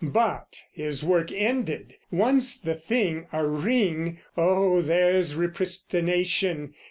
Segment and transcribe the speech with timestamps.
[0.03, 6.73] But his work ended, once the thing a ring, Oh, there's repristination!